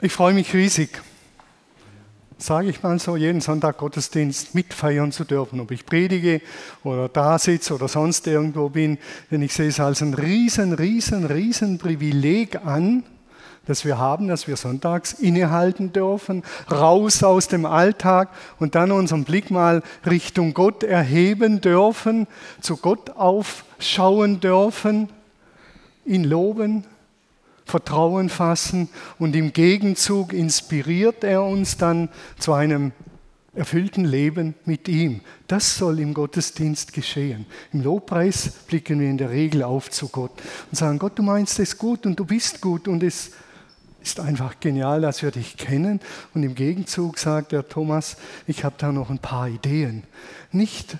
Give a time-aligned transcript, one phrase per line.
[0.00, 1.02] Ich freue mich riesig,
[2.36, 6.40] sage ich mal so, jeden Sonntag Gottesdienst mitfeiern zu dürfen, ob ich predige
[6.84, 8.98] oder da sitze oder sonst irgendwo bin,
[9.32, 13.02] denn ich sehe es als ein riesen, riesen, riesen Privileg an,
[13.66, 18.28] das wir haben, dass wir sonntags innehalten dürfen, raus aus dem Alltag
[18.60, 22.28] und dann unseren Blick mal Richtung Gott erheben dürfen,
[22.60, 25.08] zu Gott aufschauen dürfen,
[26.06, 26.84] ihn loben,
[27.68, 28.88] Vertrauen fassen
[29.18, 32.92] und im Gegenzug inspiriert er uns dann zu einem
[33.54, 35.20] erfüllten Leben mit ihm.
[35.48, 37.44] Das soll im Gottesdienst geschehen.
[37.72, 40.32] Im Lobpreis blicken wir in der Regel auf zu Gott
[40.70, 43.32] und sagen, Gott, du meinst es gut und du bist gut und es
[44.00, 46.00] ist einfach genial, dass wir dich kennen.
[46.34, 50.04] Und im Gegenzug sagt der Thomas, ich habe da noch ein paar Ideen.
[50.52, 50.96] Nicht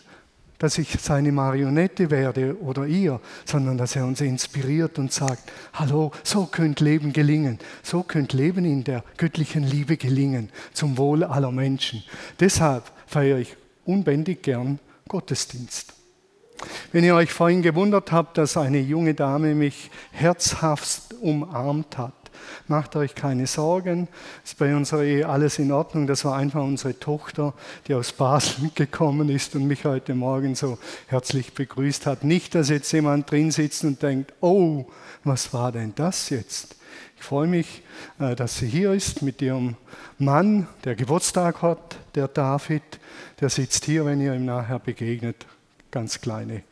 [0.58, 6.12] dass ich seine Marionette werde oder ihr, sondern dass er uns inspiriert und sagt, hallo,
[6.24, 11.52] so könnte Leben gelingen, so könnte Leben in der göttlichen Liebe gelingen, zum Wohl aller
[11.52, 12.02] Menschen.
[12.40, 15.94] Deshalb feiere ich unbändig gern Gottesdienst.
[16.92, 22.12] Wenn ihr euch vorhin gewundert habt, dass eine junge Dame mich herzhaft umarmt hat,
[22.68, 24.08] Macht euch keine Sorgen,
[24.44, 26.06] ist bei unserer Ehe alles in Ordnung.
[26.06, 27.54] Das war einfach unsere Tochter,
[27.86, 32.24] die aus Basel gekommen ist und mich heute Morgen so herzlich begrüßt hat.
[32.24, 34.84] Nicht, dass jetzt jemand drin sitzt und denkt, oh,
[35.24, 36.76] was war denn das jetzt?
[37.16, 37.82] Ich freue mich,
[38.18, 39.76] äh, dass sie hier ist mit ihrem
[40.18, 42.82] Mann, der Geburtstag hat, der David.
[43.40, 45.46] Der sitzt hier, wenn ihr ihm nachher begegnet.
[45.90, 46.64] Ganz kleine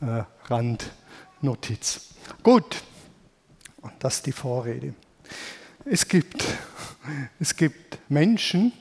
[0.00, 2.14] äh, Randnotiz.
[2.42, 2.82] Gut,
[3.82, 4.94] und das ist die Vorrede.
[5.84, 6.44] Es gibt,
[7.40, 8.72] es gibt Menschen,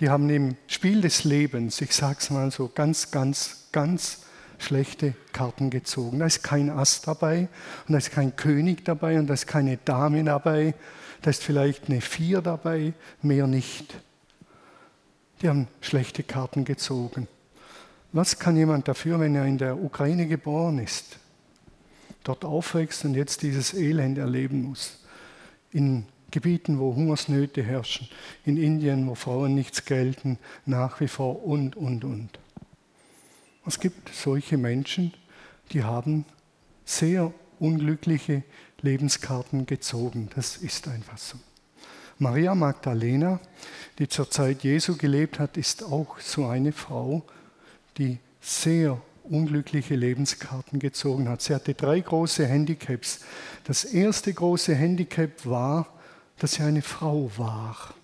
[0.00, 4.22] die haben im Spiel des Lebens, ich sage es mal so, ganz, ganz, ganz
[4.58, 6.18] schlechte Karten gezogen.
[6.18, 7.48] Da ist kein Ass dabei
[7.86, 10.74] und da ist kein König dabei und da ist keine Dame dabei.
[11.22, 12.92] Da ist vielleicht eine Vier dabei,
[13.22, 13.94] mehr nicht.
[15.40, 17.28] Die haben schlechte Karten gezogen.
[18.12, 21.18] Was kann jemand dafür, wenn er in der Ukraine geboren ist,
[22.24, 24.98] dort aufwächst und jetzt dieses Elend erleben muss?
[25.74, 28.08] in Gebieten, wo Hungersnöte herrschen,
[28.44, 32.38] in Indien, wo Frauen nichts gelten, nach wie vor und, und, und.
[33.66, 35.12] Es gibt solche Menschen,
[35.72, 36.24] die haben
[36.84, 38.44] sehr unglückliche
[38.82, 40.30] Lebenskarten gezogen.
[40.34, 41.38] Das ist einfach so.
[42.18, 43.40] Maria Magdalena,
[43.98, 47.24] die zur Zeit Jesu gelebt hat, ist auch so eine Frau,
[47.98, 51.42] die sehr unglückliche Lebenskarten gezogen hat.
[51.42, 53.20] Sie hatte drei große Handicaps.
[53.64, 55.88] Das erste große Handicap war,
[56.38, 57.94] dass sie eine Frau war.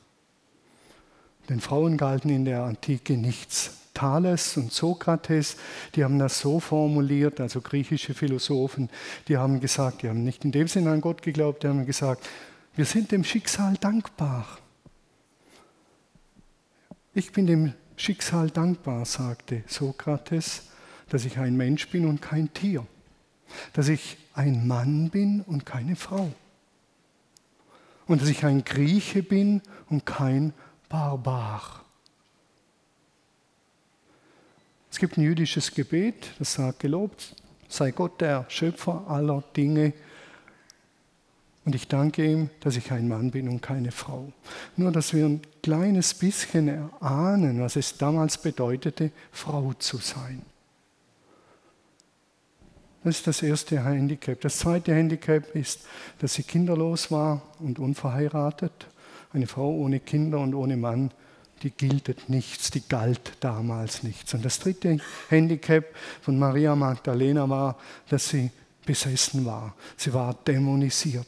[1.48, 3.76] Denn Frauen galten in der Antike nichts.
[3.92, 5.56] Thales und Sokrates,
[5.94, 8.88] die haben das so formuliert, also griechische Philosophen,
[9.28, 12.26] die haben gesagt, die haben nicht in dem Sinne an Gott geglaubt, die haben gesagt,
[12.76, 14.46] wir sind dem Schicksal dankbar.
[17.12, 20.62] Ich bin dem Schicksal dankbar, sagte Sokrates,
[21.10, 22.86] dass ich ein Mensch bin und kein Tier,
[23.74, 26.32] dass ich ein Mann bin und keine Frau
[28.06, 30.52] und dass ich ein Grieche bin und kein
[30.88, 31.84] Barbar.
[34.90, 37.34] Es gibt ein jüdisches Gebet, das sagt, gelobt
[37.70, 39.92] sei Gott der Schöpfer aller Dinge
[41.64, 44.32] und ich danke ihm, dass ich ein Mann bin und keine Frau.
[44.76, 50.42] Nur, dass wir ein kleines bisschen erahnen, was es damals bedeutete, Frau zu sein.
[53.02, 54.40] Das ist das erste Handicap.
[54.42, 55.86] Das zweite Handicap ist,
[56.18, 58.72] dass sie kinderlos war und unverheiratet.
[59.32, 61.10] Eine Frau ohne Kinder und ohne Mann,
[61.62, 64.34] die gilt nichts, die galt damals nichts.
[64.34, 65.84] Und das dritte Handicap
[66.20, 67.78] von Maria Magdalena war,
[68.08, 68.50] dass sie
[68.84, 69.74] besessen war.
[69.96, 71.26] Sie war dämonisiert.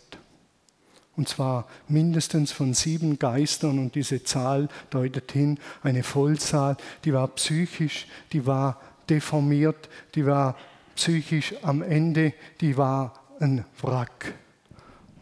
[1.17, 7.29] Und zwar mindestens von sieben Geistern und diese Zahl deutet hin, eine Vollzahl, die war
[7.29, 10.57] psychisch, die war deformiert, die war
[10.95, 14.35] psychisch am Ende, die war ein Wrack.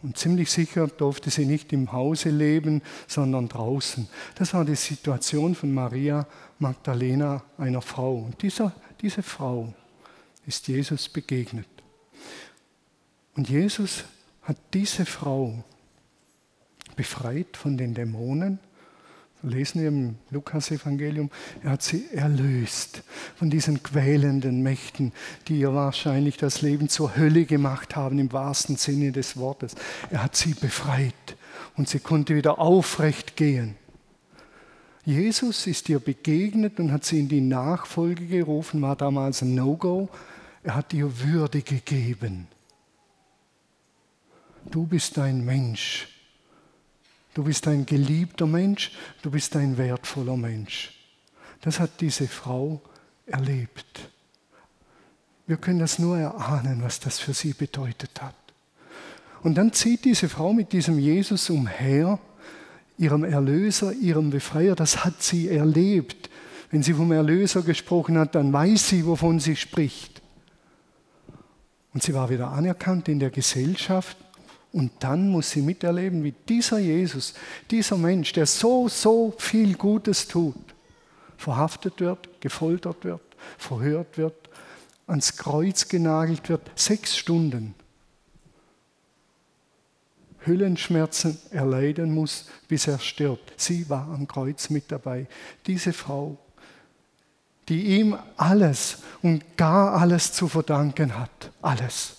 [0.03, 4.07] Und ziemlich sicher durfte sie nicht im Hause leben, sondern draußen.
[4.35, 6.25] Das war die Situation von Maria
[6.57, 8.15] Magdalena, einer Frau.
[8.15, 9.73] Und dieser, diese Frau
[10.47, 11.67] ist Jesus begegnet.
[13.35, 14.03] Und Jesus
[14.41, 15.63] hat diese Frau
[16.95, 18.59] befreit von den Dämonen
[19.43, 21.29] lesen wir im Lukas-Evangelium,
[21.63, 23.03] er hat sie erlöst
[23.35, 25.13] von diesen quälenden Mächten,
[25.47, 29.75] die ihr wahrscheinlich das Leben zur Hölle gemacht haben, im wahrsten Sinne des Wortes.
[30.09, 31.37] Er hat sie befreit
[31.75, 33.75] und sie konnte wieder aufrecht gehen.
[35.03, 40.09] Jesus ist ihr begegnet und hat sie in die Nachfolge gerufen, war damals ein No-Go.
[40.63, 42.47] Er hat ihr Würde gegeben.
[44.69, 46.07] Du bist ein Mensch
[47.33, 48.91] Du bist ein geliebter Mensch,
[49.21, 50.91] du bist ein wertvoller Mensch.
[51.61, 52.81] Das hat diese Frau
[53.25, 54.09] erlebt.
[55.47, 58.35] Wir können das nur erahnen, was das für sie bedeutet hat.
[59.43, 62.19] Und dann zieht diese Frau mit diesem Jesus umher,
[62.97, 66.29] ihrem Erlöser, ihrem Befreier, das hat sie erlebt.
[66.69, 70.21] Wenn sie vom Erlöser gesprochen hat, dann weiß sie, wovon sie spricht.
[71.93, 74.15] Und sie war wieder anerkannt in der Gesellschaft.
[74.73, 77.33] Und dann muss sie miterleben, wie dieser Jesus,
[77.69, 80.55] dieser Mensch, der so, so viel Gutes tut,
[81.37, 83.21] verhaftet wird, gefoltert wird,
[83.57, 84.49] verhört wird,
[85.07, 87.75] ans Kreuz genagelt wird, sechs Stunden
[90.45, 93.53] Hüllenschmerzen erleiden muss, bis er stirbt.
[93.57, 95.27] Sie war am Kreuz mit dabei.
[95.67, 96.37] Diese Frau,
[97.69, 102.17] die ihm alles und gar alles zu verdanken hat, alles,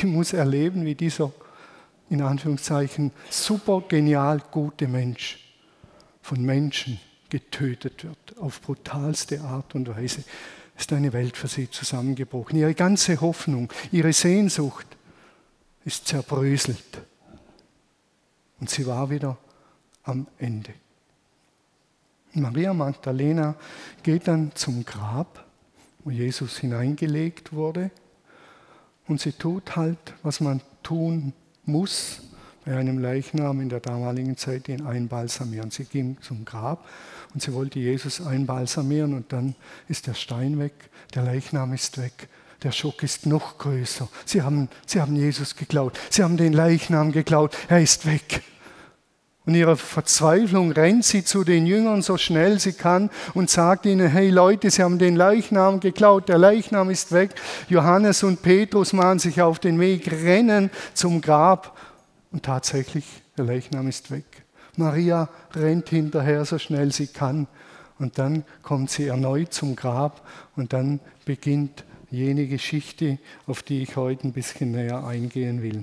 [0.00, 1.32] die muss erleben, wie dieser
[2.10, 5.38] in Anführungszeichen super genial gute Mensch
[6.20, 10.24] von Menschen getötet wird, auf brutalste Art und Weise.
[10.76, 12.58] Ist eine Welt für sie zusammengebrochen.
[12.58, 14.86] Ihre ganze Hoffnung, ihre Sehnsucht
[15.84, 17.02] ist zerbröselt.
[18.58, 19.38] Und sie war wieder
[20.02, 20.74] am Ende.
[22.32, 23.54] Maria Magdalena
[24.02, 25.44] geht dann zum Grab,
[26.04, 27.90] wo Jesus hineingelegt wurde.
[29.06, 31.32] Und sie tut halt, was man tun
[31.70, 32.20] muss
[32.64, 35.70] bei einem Leichnam in der damaligen Zeit, ihn einbalsamieren.
[35.70, 36.86] Sie ging zum Grab
[37.32, 39.54] und sie wollte Jesus einbalsamieren und dann
[39.88, 40.72] ist der Stein weg,
[41.14, 42.28] der Leichnam ist weg
[42.62, 44.08] der Schock ist noch größer.
[44.24, 45.98] Sie haben, sie haben Jesus geklaut.
[46.10, 47.56] Sie haben den Leichnam geklaut.
[47.68, 48.42] Er ist weg.
[49.50, 53.84] Und in ihrer Verzweiflung rennt sie zu den Jüngern so schnell sie kann und sagt
[53.84, 57.34] ihnen, hey Leute, sie haben den Leichnam geklaut, der Leichnam ist weg.
[57.68, 61.76] Johannes und Petrus machen sich auf den Weg, rennen zum Grab
[62.30, 63.04] und tatsächlich,
[63.36, 64.24] der Leichnam ist weg.
[64.76, 67.48] Maria rennt hinterher so schnell sie kann
[67.98, 70.24] und dann kommt sie erneut zum Grab
[70.54, 71.82] und dann beginnt
[72.12, 73.18] jene Geschichte,
[73.48, 75.82] auf die ich heute ein bisschen näher eingehen will.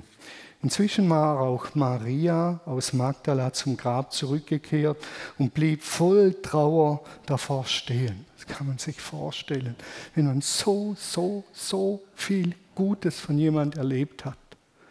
[0.62, 4.98] Inzwischen war auch Maria aus Magdala zum Grab zurückgekehrt
[5.38, 8.24] und blieb voll Trauer davor stehen.
[8.36, 9.76] Das kann man sich vorstellen,
[10.14, 14.38] wenn man so, so, so viel Gutes von jemand erlebt hat.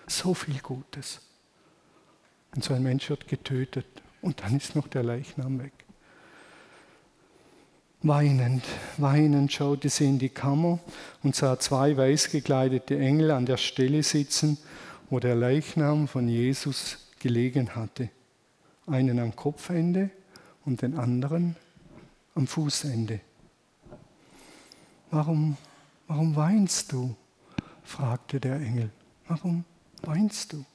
[0.08, 1.20] So viel Gutes.
[2.56, 3.86] Und so ein Mensch wird getötet
[4.22, 5.74] und dann ist noch der Leichnam weg.
[8.04, 8.64] Weinend,
[8.98, 10.80] weinend schaute sie in die Kammer
[11.24, 14.58] und sah zwei weiß gekleidete Engel an der Stelle sitzen,
[15.10, 18.10] wo der Leichnam von Jesus gelegen hatte.
[18.86, 20.10] Einen am Kopfende
[20.66, 21.56] und den anderen
[22.36, 23.20] am Fußende.
[25.12, 25.58] Warum,
[26.08, 27.16] warum weinst du?
[27.84, 28.90] fragte der Engel.
[29.28, 29.64] Warum
[30.04, 30.66] weinst du?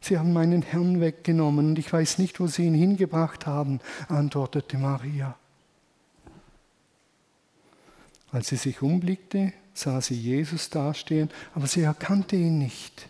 [0.00, 4.76] Sie haben meinen Herrn weggenommen und ich weiß nicht, wo Sie ihn hingebracht haben, antwortete
[4.76, 5.34] Maria.
[8.30, 13.08] Als sie sich umblickte, sah sie Jesus dastehen, aber sie erkannte ihn nicht.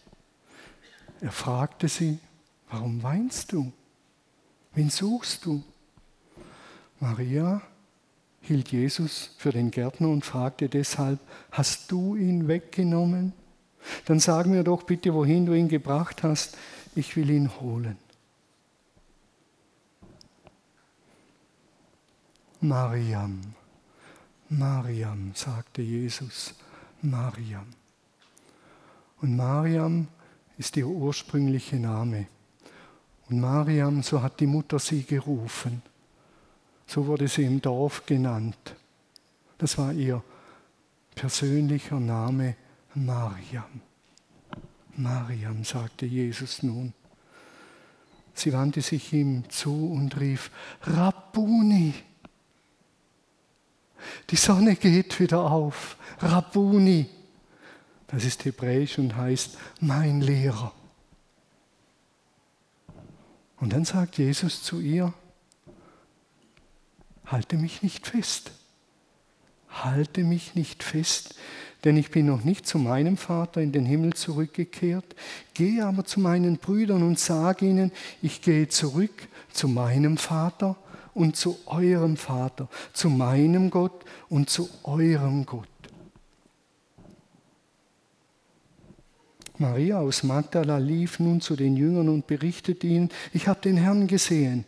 [1.21, 2.19] Er fragte sie,
[2.69, 3.73] warum weinst du?
[4.75, 5.63] Wen suchst du?
[6.99, 7.63] Maria
[8.41, 11.21] hielt Jesus für den Gärtner und fragte deshalb,
[11.53, 13.33] hast du ihn weggenommen?
[14.07, 16.57] Dann sag mir doch bitte, wohin du ihn gebracht hast
[16.95, 17.99] ich will ihn holen.
[22.61, 23.41] Mariam,
[24.49, 26.55] Mariam, sagte Jesus,
[27.03, 27.67] Mariam.
[29.21, 30.09] Und Mariam
[30.59, 32.27] ist ihr ursprünglicher Name.
[33.29, 35.83] Und Mariam, so hat die Mutter sie gerufen.
[36.87, 38.77] So wurde sie im Dorf genannt.
[39.59, 40.23] Das war ihr
[41.15, 42.57] persönlicher Name
[42.95, 43.81] Mariam.
[44.97, 46.93] Mariam, sagte Jesus nun.
[48.35, 50.51] Sie wandte sich ihm zu und rief,
[50.83, 51.95] Rabbuni.
[54.31, 55.97] Die Sonne geht wieder auf.
[56.21, 57.07] Rabbuni.
[58.07, 60.73] Das ist hebräisch und heißt mein Lehrer.
[63.57, 65.13] Und dann sagt Jesus zu ihr,
[67.27, 68.53] halte mich nicht fest.
[69.71, 71.35] Halte mich nicht fest,
[71.83, 75.17] denn ich bin noch nicht zu meinem Vater in den Himmel zurückgekehrt.
[75.53, 77.91] Gehe aber zu meinen Brüdern und sage ihnen,
[78.23, 80.77] ich gehe zurück zu meinem Vater
[81.15, 85.69] und zu eurem Vater, zu meinem Gott und zu eurem Gott.
[89.57, 94.09] Maria aus Magdala lief nun zu den Jüngern und berichtete ihnen, ich habe den Herrn
[94.09, 94.65] gesehen.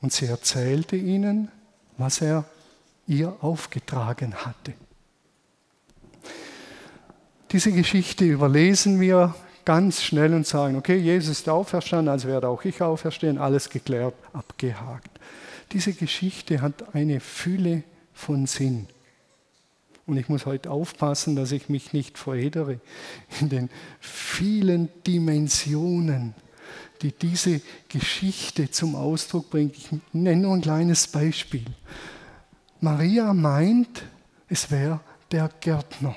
[0.00, 1.50] Und sie erzählte ihnen,
[1.98, 2.44] was er
[3.06, 4.72] ihr aufgetragen hatte.
[7.50, 9.34] Diese Geschichte überlesen wir
[9.64, 14.14] ganz schnell und sagen, okay, Jesus ist auferstanden, also werde auch ich auferstehen, alles geklärt,
[14.32, 15.13] abgehakt.
[15.74, 18.86] Diese Geschichte hat eine Fülle von Sinn.
[20.06, 22.78] Und ich muss heute aufpassen, dass ich mich nicht verhedere
[23.40, 26.34] in den vielen Dimensionen,
[27.02, 29.76] die diese Geschichte zum Ausdruck bringt.
[29.76, 31.64] Ich nenne nur ein kleines Beispiel.
[32.80, 34.04] Maria meint,
[34.48, 35.00] es wäre
[35.32, 36.14] der Gärtner.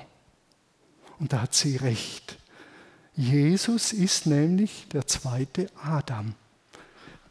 [1.19, 2.37] Und da hat sie recht.
[3.15, 6.35] Jesus ist nämlich der zweite Adam.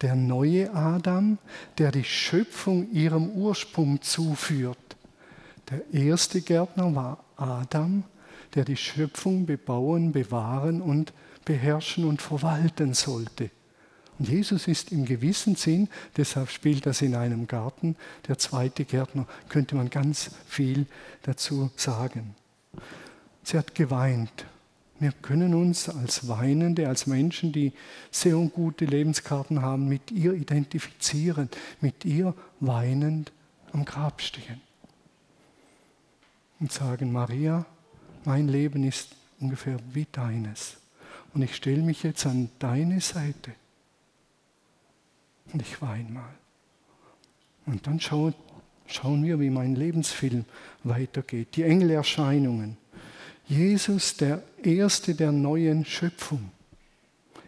[0.02, 1.38] Der neue Adam,
[1.78, 4.78] der die Schöpfung ihrem Ursprung zuführt.
[5.70, 8.04] Der erste Gärtner war Adam,
[8.54, 11.12] der die Schöpfung bebauen, bewahren und
[11.44, 13.50] beherrschen und verwalten sollte.
[14.18, 17.96] Und Jesus ist im gewissen Sinn, deshalb spielt das in einem Garten,
[18.28, 20.86] der zweite Gärtner, könnte man ganz viel
[21.22, 22.34] dazu sagen.
[23.42, 24.46] Sie hat geweint
[24.98, 27.72] wir können uns als Weinende, als Menschen, die
[28.10, 31.50] sehr gute Lebenskarten haben, mit ihr identifizieren,
[31.80, 33.32] mit ihr weinend
[33.72, 34.60] am Grab stehen
[36.60, 37.66] und sagen, Maria,
[38.24, 40.78] mein Leben ist ungefähr wie deines.
[41.34, 43.52] Und ich stelle mich jetzt an deine Seite
[45.52, 46.34] und ich weine mal.
[47.66, 48.34] Und dann schauen,
[48.86, 50.46] schauen wir, wie mein Lebensfilm
[50.84, 51.56] weitergeht.
[51.56, 52.78] Die Engelerscheinungen
[53.48, 56.50] Jesus der Erste der neuen Schöpfung.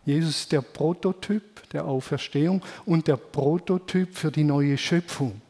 [0.05, 5.41] Jesus der Prototyp der Auferstehung und der Prototyp für die neue Schöpfung.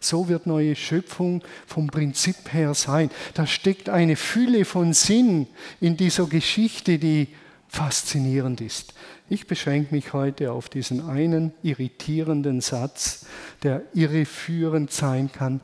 [0.00, 3.10] So wird neue Schöpfung vom Prinzip her sein.
[3.34, 5.46] Da steckt eine Fülle von Sinn
[5.80, 7.28] in dieser Geschichte, die
[7.68, 8.94] faszinierend ist.
[9.30, 13.24] Ich beschränke mich heute auf diesen einen irritierenden Satz,
[13.62, 15.60] der irreführend sein kann.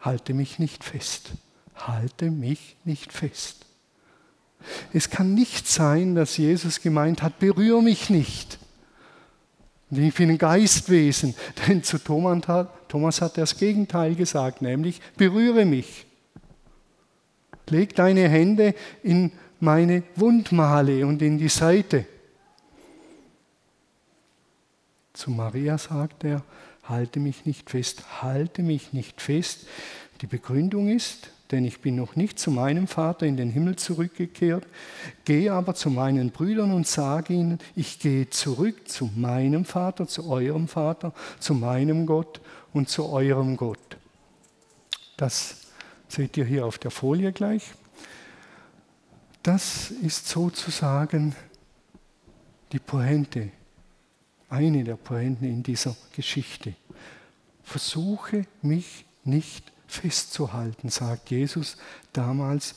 [0.00, 1.30] Halte mich nicht fest.
[1.76, 3.65] Halte mich nicht fest.
[4.92, 8.58] Es kann nicht sein, dass Jesus gemeint hat, berühre mich nicht.
[9.90, 11.34] Ich bin ein Geistwesen,
[11.68, 16.06] denn zu Thomas hat, hat das Gegenteil gesagt, nämlich berühre mich.
[17.68, 22.06] Leg deine Hände in meine Wundmale und in die Seite.
[25.12, 26.42] Zu Maria sagt er,
[26.84, 29.66] halte mich nicht fest, halte mich nicht fest.
[30.20, 34.66] Die Begründung ist, denn ich bin noch nicht zu meinem Vater in den Himmel zurückgekehrt,
[35.24, 40.28] gehe aber zu meinen Brüdern und sage ihnen, ich gehe zurück zu meinem Vater, zu
[40.28, 42.40] eurem Vater, zu meinem Gott
[42.72, 43.96] und zu eurem Gott.
[45.16, 45.66] Das
[46.08, 47.62] seht ihr hier auf der Folie gleich.
[49.42, 51.36] Das ist sozusagen
[52.72, 53.50] die Pointe,
[54.48, 56.74] eine der Pointen in dieser Geschichte.
[57.62, 61.76] Versuche mich nicht festzuhalten, sagt Jesus
[62.12, 62.76] damals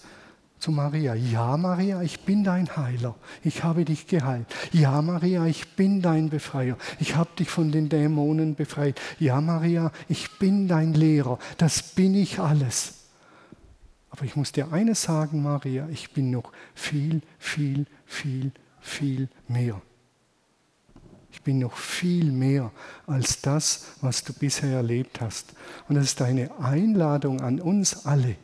[0.60, 1.16] zu Maria.
[1.16, 3.16] Ja, Maria, ich bin dein Heiler.
[3.44, 4.46] Ich habe dich geheilt.
[4.72, 6.78] Ja, Maria, ich bin dein Befreier.
[7.00, 9.00] Ich habe dich von den Dämonen befreit.
[9.20, 11.40] Ja, Maria, ich bin dein Lehrer.
[11.58, 12.96] Das bin ich alles.
[14.10, 19.82] Aber ich muss dir eines sagen, Maria, ich bin noch viel, viel, viel, viel mehr.
[21.32, 22.72] Ich bin noch viel mehr
[23.08, 25.54] als das, was du bisher erlebt hast.
[25.88, 28.36] Und das ist eine Einladung an uns alle.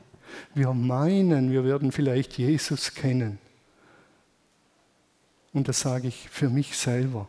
[0.53, 3.39] Wir meinen, wir werden vielleicht Jesus kennen.
[5.53, 7.27] Und das sage ich für mich selber.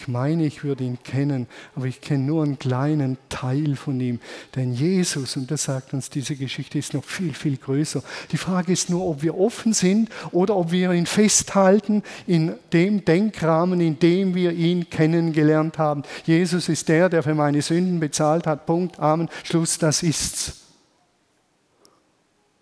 [0.00, 4.20] Ich meine, ich würde ihn kennen, aber ich kenne nur einen kleinen Teil von ihm.
[4.54, 8.00] Denn Jesus, und das sagt uns diese Geschichte, ist noch viel, viel größer.
[8.30, 13.04] Die Frage ist nur, ob wir offen sind oder ob wir ihn festhalten in dem
[13.04, 16.04] Denkrahmen, in dem wir ihn kennengelernt haben.
[16.24, 18.66] Jesus ist der, der für meine Sünden bezahlt hat.
[18.66, 20.58] Punkt, Amen, Schluss, das ist's.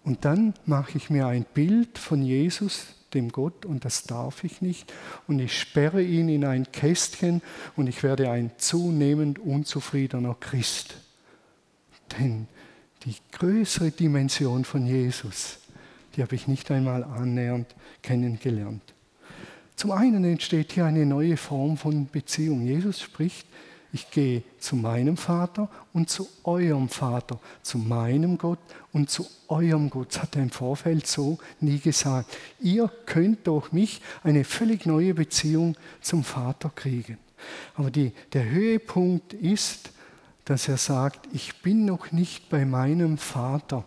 [0.04, 4.62] Und dann mache ich mir ein Bild von Jesus, dem Gott und das darf ich
[4.62, 4.92] nicht.
[5.26, 7.42] Und ich sperre ihn in ein Kästchen
[7.74, 10.94] und ich werde ein zunehmend unzufriedener Christ.
[12.18, 12.46] Denn
[13.04, 15.58] die größere Dimension von Jesus,
[16.14, 18.82] die habe ich nicht einmal annähernd kennengelernt.
[19.76, 22.62] Zum einen entsteht hier eine neue Form von Beziehung.
[22.62, 23.46] Jesus spricht
[23.92, 28.58] ich gehe zu meinem Vater und zu eurem Vater, zu meinem Gott
[28.92, 30.14] und zu eurem Gott.
[30.14, 32.36] Das hat er im Vorfeld so nie gesagt.
[32.60, 37.18] Ihr könnt durch mich eine völlig neue Beziehung zum Vater kriegen.
[37.74, 39.90] Aber die, der Höhepunkt ist,
[40.44, 43.84] dass er sagt, ich bin noch nicht bei meinem Vater.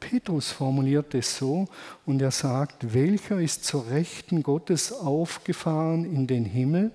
[0.00, 1.68] Petrus formuliert es so
[2.06, 6.90] und er sagt, welcher ist zur Rechten Gottes aufgefahren in den Himmel?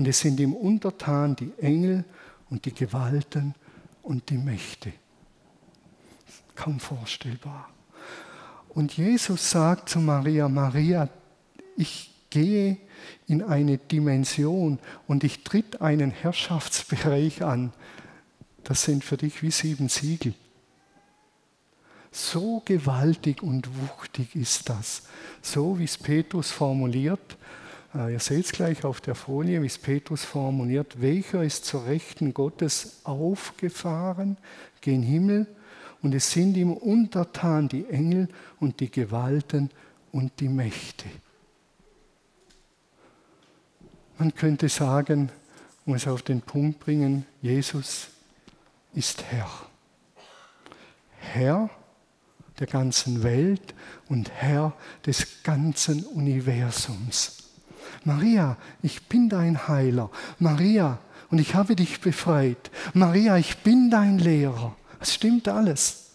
[0.00, 2.06] Und es sind ihm untertan die Engel
[2.48, 3.54] und die Gewalten
[4.02, 4.94] und die Mächte.
[6.54, 7.68] Kaum vorstellbar.
[8.70, 11.10] Und Jesus sagt zu Maria, Maria,
[11.76, 12.78] Ich gehe
[13.26, 17.70] in eine Dimension und ich tritt einen Herrschaftsbereich an.
[18.64, 20.32] Das sind für dich wie sieben Siegel.
[22.10, 25.02] So gewaltig und wuchtig ist das.
[25.42, 27.36] So wie es Petrus formuliert,
[27.94, 32.32] ihr seht es gleich auf der Folie, wie es Petrus formuliert, welcher ist zur Rechten
[32.34, 34.36] Gottes aufgefahren
[34.80, 35.46] gen Himmel
[36.02, 38.28] und es sind ihm untertan die Engel
[38.58, 39.70] und die Gewalten
[40.12, 41.06] und die Mächte.
[44.18, 45.30] Man könnte sagen,
[45.84, 48.08] um es auf den Punkt bringen, Jesus
[48.94, 49.50] ist Herr.
[51.18, 51.70] Herr
[52.58, 53.74] der ganzen Welt
[54.08, 54.74] und Herr
[55.06, 57.39] des ganzen Universums.
[58.04, 60.10] Maria, ich bin dein Heiler.
[60.38, 60.98] Maria,
[61.30, 62.70] und ich habe dich befreit.
[62.92, 64.76] Maria, ich bin dein Lehrer.
[65.00, 66.10] Es stimmt alles.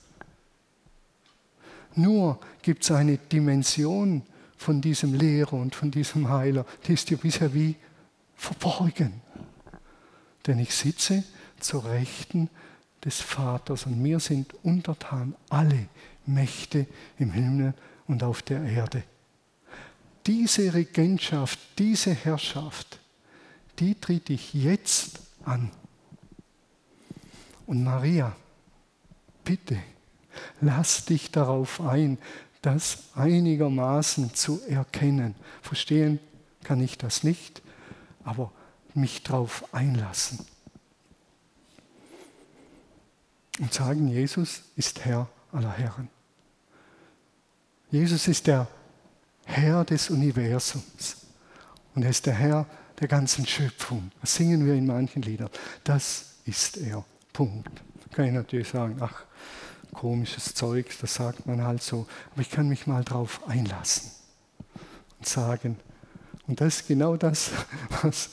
[1.95, 4.23] Nur gibt es eine Dimension
[4.57, 7.75] von diesem Lehrer und von diesem Heiler, die ist dir bisher wie
[8.35, 9.21] verborgen.
[10.45, 11.23] Denn ich sitze
[11.59, 12.49] zur Rechten
[13.03, 15.87] des Vaters und mir sind untertan alle
[16.25, 17.73] Mächte im Himmel
[18.07, 19.03] und auf der Erde.
[20.27, 22.99] Diese Regentschaft, diese Herrschaft,
[23.79, 25.71] die tritt ich jetzt an.
[27.67, 28.35] Und Maria,
[29.43, 29.77] bitte,
[30.61, 32.17] lass dich darauf ein,
[32.61, 35.35] das einigermaßen zu erkennen.
[35.61, 36.19] Verstehen
[36.63, 37.61] kann ich das nicht,
[38.23, 38.51] aber
[38.95, 40.45] mich darauf einlassen.
[43.59, 46.09] Und sagen, Jesus ist Herr aller Herren.
[47.91, 48.67] Jesus ist der
[49.45, 51.17] Herr des Universums
[51.95, 52.65] und er ist der Herr
[52.99, 54.11] der ganzen Schöpfung.
[54.21, 55.49] Das singen wir in manchen Liedern.
[55.83, 57.03] Das ist er.
[57.33, 57.69] Punkt.
[58.11, 59.23] Kann ich natürlich sagen, ach,
[59.93, 62.07] komisches Zeug, das sagt man halt so.
[62.31, 64.11] Aber ich kann mich mal drauf einlassen
[65.19, 65.77] und sagen,
[66.47, 67.51] und das ist genau das,
[68.01, 68.29] was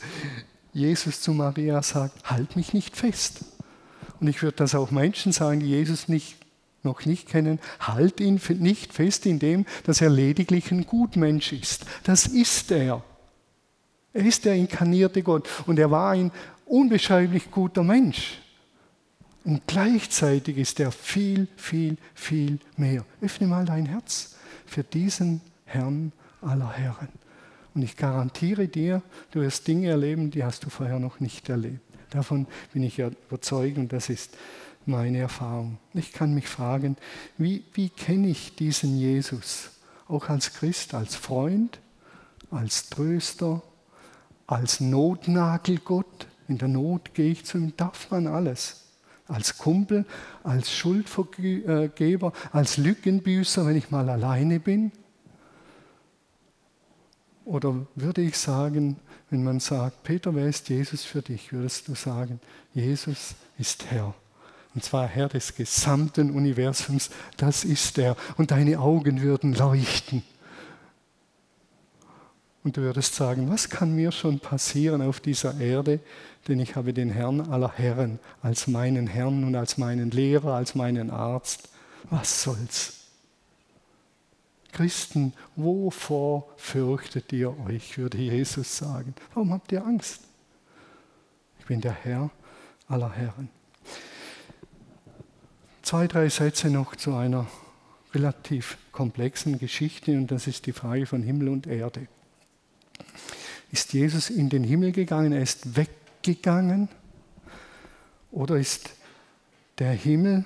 [0.73, 3.45] Jesus zu Maria sagt, halt mich nicht fest.
[4.21, 6.42] Und ich würde das auch Menschen sagen, die Jesus nicht
[6.83, 11.87] noch nicht kennen, halt ihn nicht fest in dem, dass er lediglich ein Gutmensch ist.
[12.05, 13.03] Das ist er.
[14.13, 16.31] Er ist der inkarnierte Gott und er war ein
[16.67, 18.39] unbeschreiblich guter Mensch.
[19.45, 23.05] Und gleichzeitig ist er viel, viel, viel mehr.
[23.21, 27.09] Öffne mal dein Herz für diesen Herrn aller Herren.
[27.75, 31.81] Und ich garantiere dir, du wirst Dinge erleben, die hast du vorher noch nicht erlebt.
[32.11, 34.37] Davon bin ich überzeugt und das ist
[34.87, 35.79] meine Erfahrung.
[35.95, 36.97] Ich kann mich fragen,
[37.39, 39.71] wie, wie kenne ich diesen Jesus?
[40.09, 41.81] Auch als Christ, als Freund,
[42.51, 43.63] als Tröster,
[44.47, 46.27] als Notnagelgott.
[46.49, 48.83] In der Not gehe ich zu ihm, darf man alles.
[49.29, 50.05] Als Kumpel,
[50.43, 54.93] als Schuldvergeber, als Lückenbüßer, wenn ich mal alleine bin.
[57.45, 58.97] Oder würde ich sagen,
[59.31, 62.41] wenn man sagt, Peter, wer ist Jesus für dich, würdest du sagen,
[62.75, 64.15] Jesus ist Herr
[64.75, 68.17] und zwar Herr des gesamten Universums, das ist er.
[68.37, 70.23] Und deine Augen würden leuchten.
[72.65, 76.01] Und du würdest sagen, was kann mir schon passieren auf dieser Erde,
[76.49, 80.75] denn ich habe den Herrn aller Herren als meinen Herrn und als meinen Lehrer, als
[80.75, 81.69] meinen Arzt.
[82.09, 82.99] Was soll's?
[84.73, 89.15] Christen, wovor fürchtet ihr euch, würde Jesus sagen.
[89.35, 90.23] Warum habt ihr Angst?
[91.59, 92.31] Ich bin der Herr
[92.89, 93.51] aller Herren.
[95.83, 97.49] Zwei, drei Sätze noch zu einer
[98.15, 102.07] relativ komplexen Geschichte und das ist die Frage von Himmel und Erde.
[103.73, 106.89] Ist Jesus in den Himmel gegangen, er ist weggegangen
[108.31, 108.91] oder ist
[109.81, 110.45] der Himmel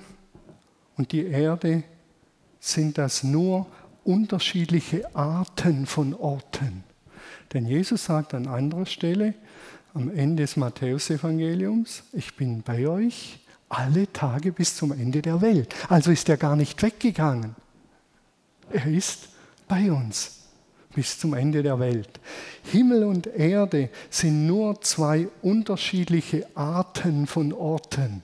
[0.95, 1.83] und die Erde,
[2.59, 3.67] sind das nur
[4.03, 6.83] unterschiedliche Arten von Orten?
[7.53, 9.35] Denn Jesus sagt an anderer Stelle
[9.93, 15.73] am Ende des Matthäusevangeliums, ich bin bei euch alle Tage bis zum Ende der Welt.
[15.89, 17.55] Also ist er gar nicht weggegangen.
[18.71, 19.29] Er ist
[19.67, 20.37] bei uns
[20.93, 22.09] bis zum Ende der Welt.
[22.63, 28.23] Himmel und Erde sind nur zwei unterschiedliche Arten von Orten.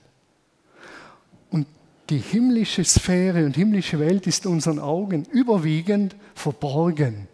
[1.50, 1.66] Und
[2.10, 7.28] die himmlische Sphäre und himmlische Welt ist unseren Augen überwiegend verborgen.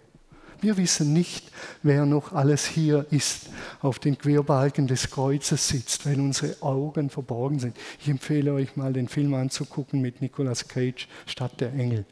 [0.61, 1.51] Wir wissen nicht,
[1.83, 3.49] wer noch alles hier ist,
[3.81, 7.77] auf den Querbalken des Kreuzes sitzt, weil unsere Augen verborgen sind.
[8.01, 12.05] Ich empfehle euch mal den Film anzugucken mit Nicolas Cage, Stadt der Engel.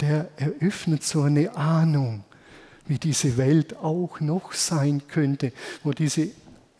[0.00, 2.24] Der eröffnet so eine Ahnung,
[2.86, 5.52] wie diese Welt auch noch sein könnte,
[5.84, 6.30] wo diese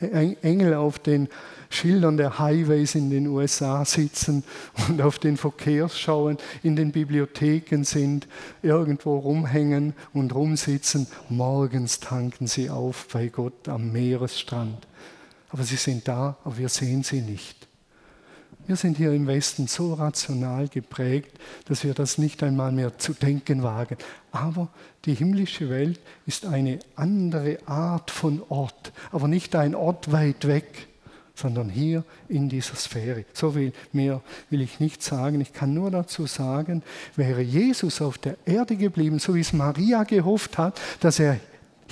[0.02, 1.28] Engel auf den
[1.70, 4.44] Schildern der Highways in den USA sitzen
[4.88, 8.28] und auf den Verkehrsschauen in den Bibliotheken sind,
[8.62, 11.06] irgendwo rumhängen und rumsitzen.
[11.28, 14.86] Morgens tanken sie auf bei Gott am Meeresstrand.
[15.48, 17.61] Aber sie sind da, aber wir sehen sie nicht.
[18.66, 23.12] Wir sind hier im Westen so rational geprägt, dass wir das nicht einmal mehr zu
[23.12, 23.96] denken wagen.
[24.30, 24.68] Aber
[25.04, 30.86] die himmlische Welt ist eine andere Art von Ort, aber nicht ein Ort weit weg,
[31.34, 33.24] sondern hier in dieser Sphäre.
[33.32, 35.40] So viel mehr will ich nicht sagen.
[35.40, 36.82] Ich kann nur dazu sagen,
[37.16, 41.40] wäre Jesus auf der Erde geblieben, so wie es Maria gehofft hat, dass er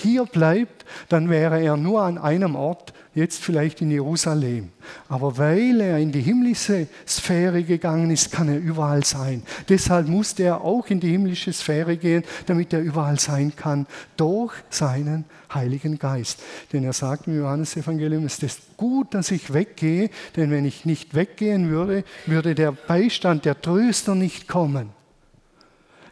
[0.01, 4.71] hier bleibt, dann wäre er nur an einem Ort, jetzt vielleicht in Jerusalem.
[5.09, 9.43] Aber weil er in die himmlische Sphäre gegangen ist, kann er überall sein.
[9.69, 13.87] Deshalb musste er auch in die himmlische Sphäre gehen, damit er überall sein kann,
[14.17, 16.41] durch seinen Heiligen Geist.
[16.73, 21.15] Denn er sagt im Johannesevangelium, es ist gut, dass ich weggehe, denn wenn ich nicht
[21.15, 25.00] weggehen würde, würde der Beistand, der Tröster nicht kommen.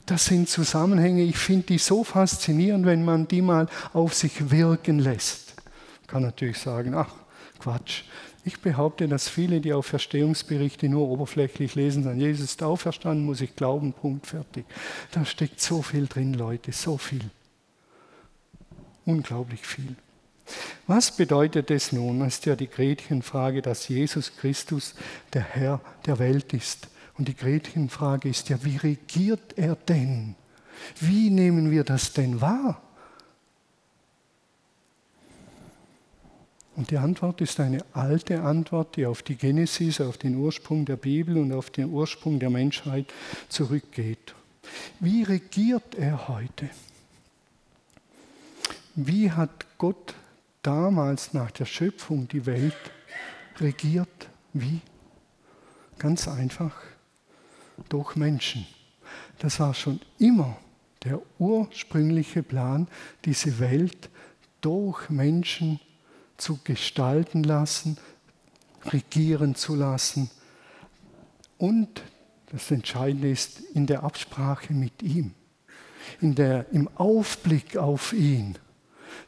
[0.09, 5.01] Das sind Zusammenhänge, ich finde die so faszinierend, wenn man die mal auf sich wirken
[5.01, 5.53] lässt.
[5.57, 7.15] Man kann natürlich sagen, ach
[7.59, 8.05] Quatsch.
[8.43, 13.55] Ich behaupte, dass viele, die Auferstehungsberichte nur oberflächlich lesen, sagen, Jesus ist auferstanden, muss ich
[13.55, 14.65] glauben, Punkt, fertig.
[15.11, 17.21] Da steckt so viel drin, Leute, so viel.
[19.05, 19.95] Unglaublich viel.
[20.87, 22.21] Was bedeutet es nun?
[22.21, 24.95] Das ist ja die Gretchenfrage, dass Jesus Christus
[25.35, 26.89] der Herr der Welt ist.
[27.19, 30.37] Und die Gretchenfrage ist ja, wie regiert er denn?
[31.01, 32.81] Wie nehmen wir das denn wahr?
[36.77, 40.95] Und die Antwort ist eine alte Antwort, die auf die Genesis, auf den Ursprung der
[40.95, 43.13] Bibel und auf den Ursprung der Menschheit
[43.49, 44.37] zurückgeht.
[45.01, 46.71] Wie regiert er heute?
[48.95, 50.15] Wie hat Gott
[50.63, 52.77] damals nach der Schöpfung die Welt
[53.59, 54.29] regiert?
[54.53, 54.81] Wie?
[55.99, 56.77] Ganz einfach
[57.89, 58.67] durch Menschen.
[59.39, 60.57] Das war schon immer
[61.05, 62.89] der ursprüngliche Plan,
[63.25, 64.11] diese Welt
[64.61, 65.81] durch Menschen
[66.37, 67.99] zu gestalten lassen,
[68.85, 70.31] regieren zu lassen
[71.59, 72.03] und
[72.51, 75.33] das Entscheidende ist in der Absprache mit ihm,
[76.21, 78.57] in der, im Aufblick auf ihn.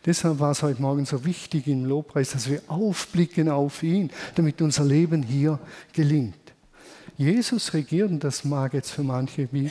[0.06, 4.62] Deshalb war es heute Morgen so wichtig im Lobpreis, dass wir aufblicken auf ihn, damit
[4.62, 5.58] unser Leben hier
[5.92, 6.39] gelingt.
[7.20, 9.70] Jesus regiert, und das mag jetzt für manche wie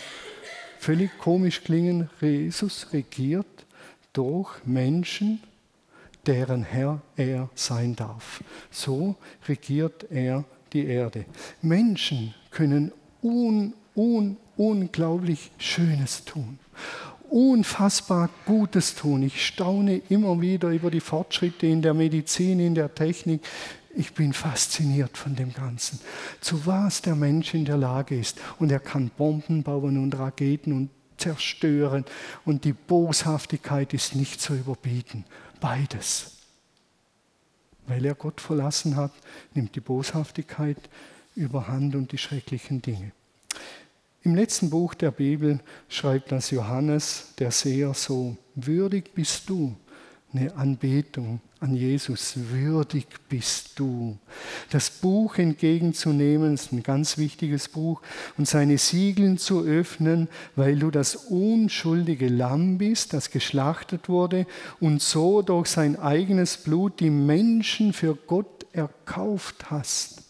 [0.78, 3.66] völlig komisch klingen, Jesus regiert
[4.14, 5.42] durch Menschen,
[6.28, 8.44] deren Herr er sein darf.
[8.70, 9.16] So
[9.48, 11.26] regiert er die Erde.
[11.64, 12.92] Menschen können
[13.24, 16.60] un, un, unglaublich Schönes tun
[17.32, 19.22] unfassbar Gutes tun.
[19.22, 23.42] Ich staune immer wieder über die Fortschritte in der Medizin, in der Technik,
[23.96, 26.00] ich bin fasziniert von dem Ganzen.
[26.42, 28.40] Zu was der Mensch in der Lage ist.
[28.60, 32.06] Und er kann Bomben bauen und Raketen und zerstören.
[32.46, 35.26] Und die Boshaftigkeit ist nicht zu überbieten.
[35.60, 36.38] Beides.
[37.88, 39.12] Weil er Gott verlassen hat,
[39.54, 40.78] nimmt die Boshaftigkeit
[41.36, 43.12] überhand und die schrecklichen Dinge.
[44.22, 49.76] Im letzten Buch der Bibel schreibt das Johannes, der Seher, so, würdig bist du,
[50.34, 52.34] eine Anbetung an Jesus.
[52.36, 54.18] Würdig bist du.
[54.70, 58.02] Das Buch entgegenzunehmen ist ein ganz wichtiges Buch
[58.38, 64.46] und seine Siegeln zu öffnen, weil du das unschuldige Lamm bist, das geschlachtet wurde
[64.80, 70.24] und so durch sein eigenes Blut die Menschen für Gott erkauft hast.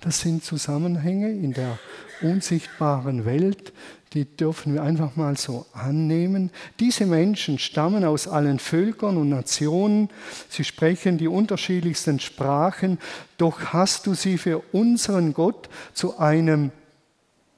[0.00, 1.78] Das sind Zusammenhänge in der
[2.22, 3.72] unsichtbaren Welt,
[4.14, 6.50] die dürfen wir einfach mal so annehmen.
[6.80, 10.08] Diese Menschen stammen aus allen Völkern und Nationen,
[10.48, 12.98] sie sprechen die unterschiedlichsten Sprachen,
[13.36, 16.70] doch hast du sie für unseren Gott zu einem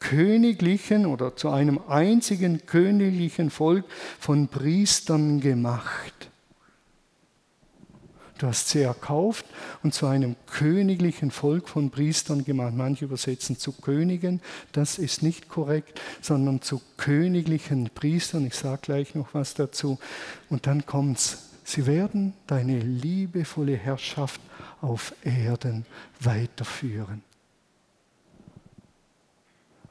[0.00, 3.84] königlichen oder zu einem einzigen königlichen Volk
[4.18, 6.29] von Priestern gemacht.
[8.40, 9.44] Du hast sie erkauft
[9.82, 12.72] und zu einem königlichen Volk von Priestern gemacht.
[12.74, 14.40] Manche übersetzen zu Königen.
[14.72, 18.46] Das ist nicht korrekt, sondern zu königlichen Priestern.
[18.46, 19.98] Ich sage gleich noch was dazu.
[20.48, 21.50] Und dann kommt's.
[21.64, 24.40] Sie werden deine liebevolle Herrschaft
[24.80, 25.84] auf Erden
[26.18, 27.22] weiterführen.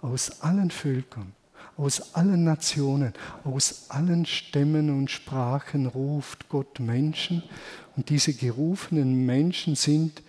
[0.02, 1.34] Aus allen Völkern
[1.80, 3.14] aus allen Nationen,
[3.46, 7.42] aus allen Stämmen und Sprachen ruft Gott Menschen.
[8.00, 10.24] Und diese gerufenen Menschen sind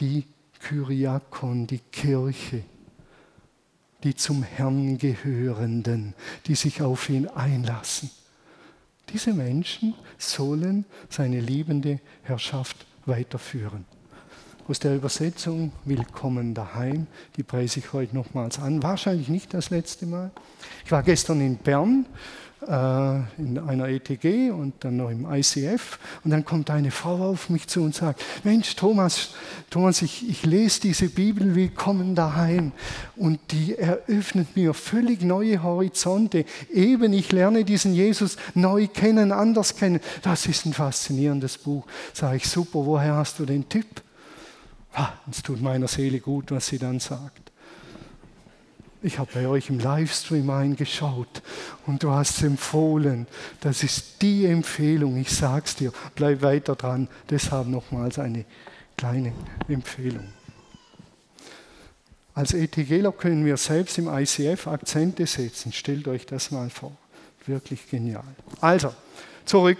[0.00, 0.24] die
[0.58, 2.64] Kyriakon, die Kirche,
[4.02, 6.14] die zum Herrn gehörenden,
[6.48, 8.10] die sich auf ihn einlassen.
[9.12, 13.84] Diese Menschen sollen seine liebende Herrschaft weiterführen.
[14.66, 18.82] Aus der Übersetzung Willkommen daheim, die preise ich heute nochmals an.
[18.82, 20.32] Wahrscheinlich nicht das letzte Mal.
[20.84, 22.04] Ich war gestern in Bern
[22.66, 25.98] in einer ETG und dann noch im ICF.
[26.24, 29.34] Und dann kommt eine Frau auf mich zu und sagt, Mensch, Thomas,
[29.70, 32.72] Thomas, ich, ich lese diese Bibel Willkommen daheim
[33.14, 36.44] und die eröffnet mir völlig neue Horizonte.
[36.72, 40.00] Eben, ich lerne diesen Jesus neu kennen, anders kennen.
[40.22, 41.86] Das ist ein faszinierendes Buch.
[42.12, 44.02] Sage ich, super, woher hast du den Tipp?
[45.30, 47.45] Es tut meiner Seele gut, was sie dann sagt
[49.06, 51.42] ich habe bei euch im Livestream eingeschaut
[51.86, 53.28] und du hast es empfohlen.
[53.60, 57.08] Das ist die Empfehlung, ich sag's dir, bleib weiter dran.
[57.30, 58.44] Deshalb nochmals eine
[58.96, 59.32] kleine
[59.68, 60.26] Empfehlung.
[62.34, 65.72] Als ETGler können wir selbst im ICF Akzente setzen.
[65.72, 66.92] Stellt euch das mal vor.
[67.46, 68.24] Wirklich genial.
[68.60, 68.92] Also,
[69.44, 69.78] zurück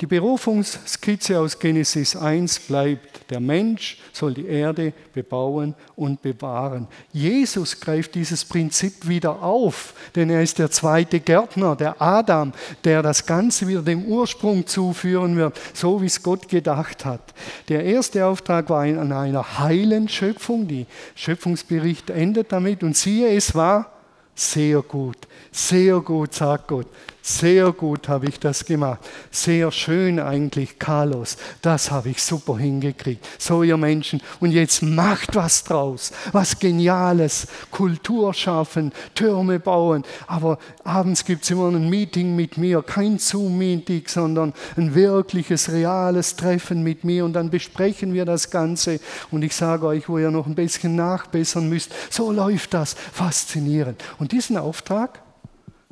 [0.00, 6.88] die Berufungsskizze aus Genesis 1 bleibt, der Mensch soll die Erde bebauen und bewahren.
[7.12, 12.52] Jesus greift dieses Prinzip wieder auf, denn er ist der zweite Gärtner, der Adam,
[12.84, 17.34] der das Ganze wieder dem Ursprung zuführen wird, so wie es Gott gedacht hat.
[17.68, 23.54] Der erste Auftrag war an einer heilen Schöpfung, die Schöpfungsbericht endet damit und siehe, es
[23.54, 23.92] war
[24.34, 25.18] sehr gut,
[25.52, 26.86] sehr gut, sagt Gott.
[27.22, 29.00] Sehr gut habe ich das gemacht.
[29.30, 31.36] Sehr schön eigentlich, Carlos.
[31.60, 33.26] Das habe ich super hingekriegt.
[33.38, 34.22] So, ihr Menschen.
[34.40, 36.12] Und jetzt macht was draus.
[36.32, 37.46] Was Geniales.
[37.70, 40.04] Kultur schaffen, Türme bauen.
[40.26, 42.82] Aber abends gibt es immer ein Meeting mit mir.
[42.82, 47.26] Kein Zoom-Meeting, sondern ein wirkliches, reales Treffen mit mir.
[47.26, 48.98] Und dann besprechen wir das Ganze.
[49.30, 51.92] Und ich sage euch, wo ihr noch ein bisschen nachbessern müsst.
[52.08, 52.94] So läuft das.
[52.94, 54.02] Faszinierend.
[54.18, 55.20] Und diesen Auftrag,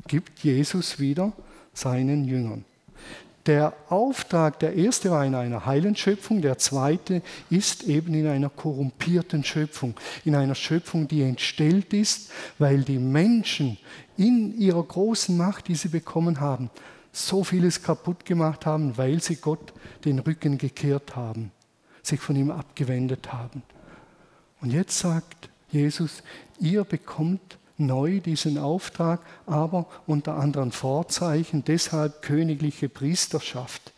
[0.09, 1.31] gibt Jesus wieder
[1.73, 2.65] seinen Jüngern.
[3.45, 8.49] Der Auftrag, der erste war in einer heilen Schöpfung, der zweite ist eben in einer
[8.49, 9.95] korrumpierten Schöpfung,
[10.25, 13.77] in einer Schöpfung, die entstellt ist, weil die Menschen
[14.17, 16.69] in ihrer großen Macht, die sie bekommen haben,
[17.13, 19.73] so vieles kaputt gemacht haben, weil sie Gott
[20.05, 21.51] den Rücken gekehrt haben,
[22.03, 23.63] sich von ihm abgewendet haben.
[24.59, 26.23] Und jetzt sagt Jesus,
[26.59, 33.93] ihr bekommt neu diesen Auftrag, aber unter anderen Vorzeichen, deshalb königliche Priesterschaft.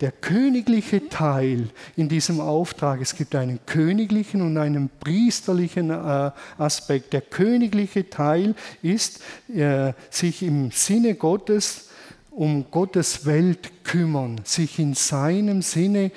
[0.00, 7.12] Der königliche Teil in diesem Auftrag, es gibt einen königlichen und einen priesterlichen äh, Aspekt.
[7.12, 11.88] Der königliche Teil ist, äh, sich im Sinne Gottes
[12.30, 16.10] um Gottes Welt kümmern, sich in seinem Sinne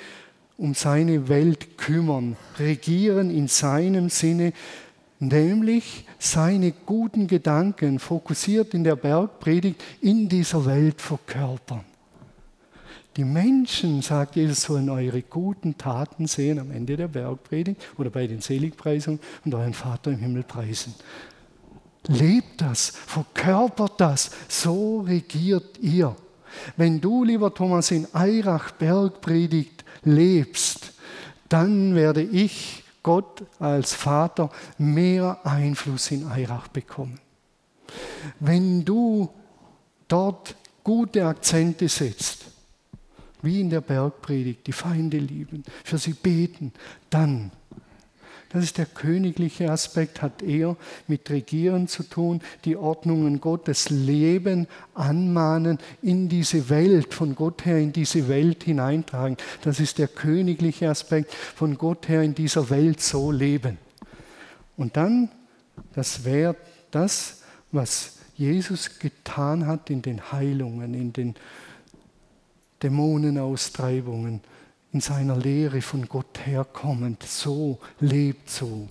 [0.56, 4.52] um seine Welt kümmern, regieren in seinem Sinne,
[5.20, 11.84] nämlich seine guten Gedanken fokussiert in der Bergpredigt in dieser Welt verkörpern.
[13.16, 18.28] Die Menschen, sagt Jesus, sollen eure guten Taten sehen am Ende der Bergpredigt oder bei
[18.28, 20.94] den Seligpreisungen und euren Vater im Himmel preisen.
[22.06, 26.14] Lebt das, verkörpert das, so regiert ihr.
[26.76, 30.92] Wenn du, lieber Thomas, in Eirach Bergpredigt lebst,
[31.48, 37.20] dann werde ich Gott als Vater mehr Einfluss in Eirach bekommen.
[38.40, 39.30] Wenn du
[40.08, 42.46] dort gute Akzente setzt,
[43.42, 46.72] wie in der Bergpredigt, die Feinde lieben, für sie beten,
[47.10, 47.52] dann
[48.50, 54.66] das ist der königliche Aspekt, hat eher mit Regieren zu tun, die Ordnungen Gottes leben,
[54.94, 59.36] anmahnen, in diese Welt, von Gott her in diese Welt hineintragen.
[59.62, 63.76] Das ist der königliche Aspekt, von Gott her in dieser Welt so leben.
[64.76, 65.28] Und dann,
[65.94, 66.56] das wäre
[66.90, 71.34] das, was Jesus getan hat in den Heilungen, in den
[72.82, 74.40] Dämonenaustreibungen
[74.92, 78.88] in seiner Lehre von Gott herkommend, so lebt so.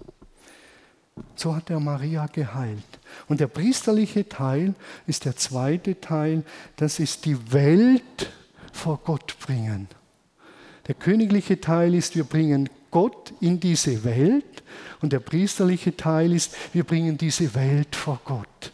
[1.35, 2.99] So hat er Maria geheilt.
[3.27, 4.75] Und der priesterliche Teil
[5.07, 6.43] ist der zweite Teil,
[6.75, 8.31] das ist die Welt
[8.71, 9.87] vor Gott bringen.
[10.87, 14.63] Der königliche Teil ist, wir bringen Gott in diese Welt
[15.01, 18.71] und der priesterliche Teil ist, wir bringen diese Welt vor Gott.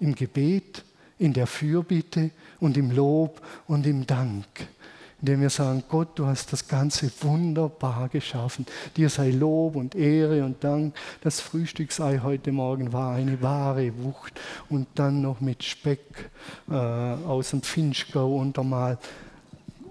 [0.00, 0.84] Im Gebet,
[1.18, 4.46] in der Fürbitte und im Lob und im Dank
[5.20, 8.66] indem wir sagen, Gott, du hast das Ganze wunderbar geschaffen.
[8.96, 10.94] Dir sei Lob und Ehre und Dank.
[11.22, 16.30] Das Frühstücksei heute Morgen war eine wahre Wucht und dann noch mit Speck
[16.70, 18.98] äh, aus dem Finchgau untermalt.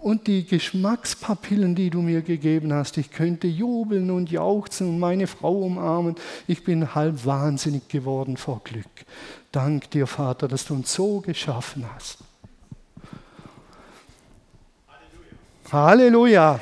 [0.05, 5.25] Und die Geschmackspapillen, die du mir gegeben hast, ich könnte jubeln und jauchzen und meine
[5.25, 6.15] Frau umarmen.
[6.45, 8.85] Ich bin halb wahnsinnig geworden vor Glück.
[9.51, 12.19] Dank dir, Vater, dass du uns so geschaffen hast.
[15.75, 16.59] Halleluja.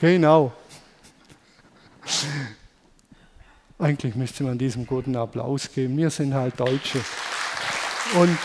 [0.00, 0.52] Genau.
[3.78, 5.98] Eigentlich müsste man diesem guten Applaus geben.
[5.98, 7.00] Wir sind halt Deutsche.
[8.14, 8.38] Und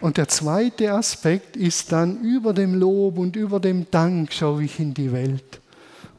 [0.00, 4.80] Und der zweite Aspekt ist dann über dem Lob und über dem Dank schaue ich
[4.80, 5.60] in die Welt.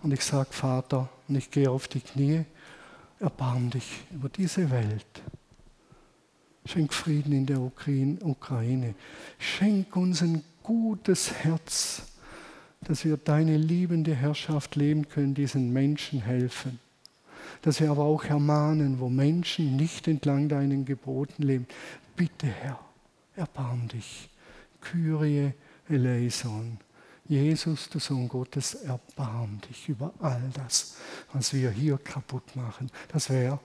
[0.03, 2.45] Und ich sage, Vater, und ich gehe auf die Knie,
[3.19, 5.23] erbarm dich über diese Welt.
[6.65, 8.95] Schenk Frieden in der Ukraine.
[9.39, 12.03] Schenk uns ein gutes Herz,
[12.81, 16.79] dass wir deine liebende Herrschaft leben können, diesen Menschen helfen.
[17.63, 21.67] Dass wir aber auch ermahnen, wo Menschen nicht entlang deinen Geboten leben.
[22.15, 22.79] Bitte, Herr,
[23.35, 24.29] erbarm dich.
[24.79, 25.53] Kyrie
[25.89, 26.77] eleison.
[27.27, 30.97] Jesus, du Sohn Gottes, erbarm dich über all das,
[31.33, 32.91] was wir hier kaputt machen.
[33.11, 33.59] Das wäre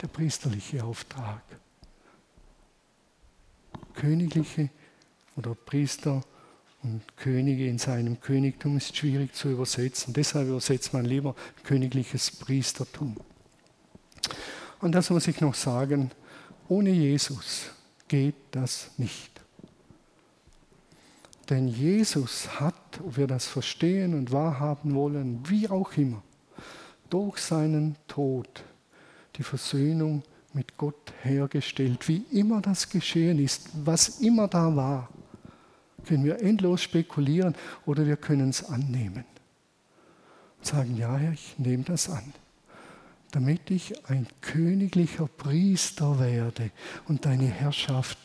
[0.00, 1.42] der priesterliche Auftrag.
[3.94, 4.70] Königliche
[5.36, 6.22] oder Priester
[6.82, 10.12] und Könige in seinem Königtum ist schwierig zu übersetzen.
[10.12, 13.16] Deshalb übersetzt man lieber königliches Priestertum.
[14.80, 16.10] Und das muss ich noch sagen,
[16.68, 17.70] ohne Jesus
[18.08, 19.30] geht das nicht.
[21.50, 26.22] Denn Jesus hat, ob wir das verstehen und wahrhaben wollen, wie auch immer,
[27.10, 28.64] durch seinen Tod
[29.36, 30.22] die Versöhnung
[30.54, 32.08] mit Gott hergestellt.
[32.08, 35.08] Wie immer das geschehen ist, was immer da war,
[36.06, 37.54] können wir endlos spekulieren
[37.86, 39.24] oder wir können es annehmen.
[40.60, 42.32] Sagen, ja, ich nehme das an
[43.32, 46.70] damit ich ein königlicher Priester werde
[47.08, 48.18] und deine Herrschaft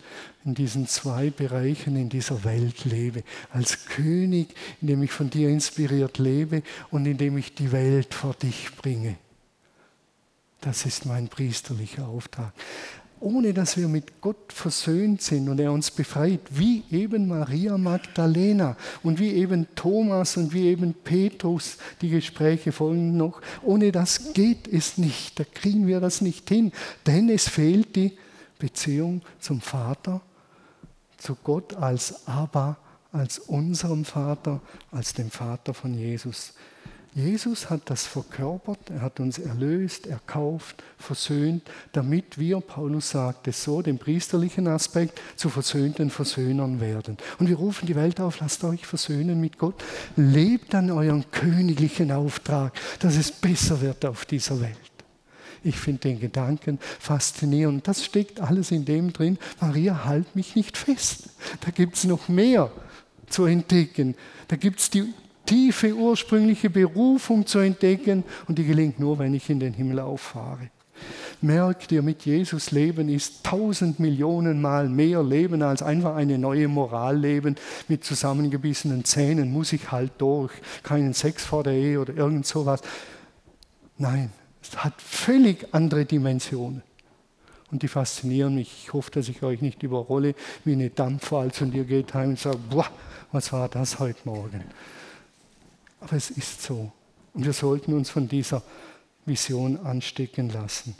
[0.43, 3.23] in diesen zwei Bereichen in dieser Welt lebe.
[3.49, 6.61] Als König, indem ich von dir inspiriert lebe
[6.91, 9.15] und indem ich die Welt vor dich bringe.
[10.62, 12.54] Das ist mein priesterlicher Auftrag
[13.20, 18.78] ohne dass wir mit Gott versöhnt sind und er uns befreit, wie eben Maria Magdalena
[19.04, 24.67] und wie eben Thomas und wie eben Petrus, die Gespräche folgen noch, ohne das geht
[24.67, 26.72] es nicht, da kriegen wir das nicht hin,
[27.06, 28.17] denn es fehlt die
[28.60, 30.22] Beziehung zum Vater,
[31.17, 32.78] zu Gott als Abba,
[33.12, 36.54] als unserem Vater, als dem Vater von Jesus.
[37.17, 43.63] Jesus hat das verkörpert, er hat uns erlöst, erkauft, versöhnt, damit wir, Paulus sagt es
[43.63, 47.17] so, den priesterlichen Aspekt zu versöhnten Versöhnern werden.
[47.39, 49.84] Und wir rufen die Welt auf, lasst euch versöhnen mit Gott,
[50.15, 54.77] lebt an euren königlichen Auftrag, dass es besser wird auf dieser Welt.
[55.63, 57.88] Ich finde den Gedanken faszinierend.
[57.88, 61.30] Das steckt alles in dem drin, Maria, halt mich nicht fest.
[61.62, 62.69] Da gibt es noch mehr
[63.27, 64.13] zu entdecken.
[64.49, 65.12] Da gibt es die
[65.47, 70.69] tiefe ursprüngliche Berufung zu entdecken und die gelingt nur, wenn ich in den Himmel auffahre.
[71.41, 76.67] Merkt ihr, mit Jesus leben ist tausend Millionen Mal mehr Leben als einfach eine neue
[76.67, 77.55] Moral leben.
[77.88, 80.51] Mit zusammengebissenen Zähnen muss ich halt durch.
[80.81, 82.81] Keinen Sex vor der Ehe oder irgend sowas.
[83.99, 84.31] Nein,
[84.62, 86.81] es hat völlig andere Dimensionen.
[87.69, 88.86] Und die faszinieren mich.
[88.86, 90.33] Ich hoffe, dass ich euch nicht überrolle
[90.65, 92.88] wie eine Dampfwalze und ihr geht heim und sagt, boah,
[93.31, 94.63] was war das heute Morgen?
[95.99, 96.91] Aber es ist so.
[97.33, 98.63] Und wir sollten uns von dieser
[99.25, 100.95] Vision anstecken lassen.